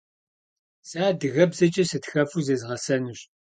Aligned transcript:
Se 0.87 0.99
adıgebzeç'e 1.09 1.83
sıtxefu 1.89 2.39
zêzğesenuş. 2.45 3.19